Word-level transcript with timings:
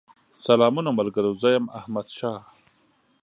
سلامونه 0.45 0.89
ملګرو! 0.99 1.31
زه 1.41 1.47
يم 1.55 1.65
احمدشاه 1.79 2.39